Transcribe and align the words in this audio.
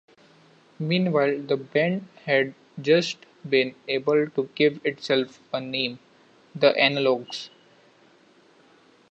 Meanwhile, 0.79 1.41
the 1.43 1.57
band 1.57 2.07
had 2.25 2.55
just 2.81 3.19
been 3.47 3.75
able 3.87 4.27
to 4.31 4.49
give 4.55 4.83
itself 4.83 5.39
a 5.53 5.61
name: 5.61 5.99
The 6.55 6.71
Analogs. 6.73 7.49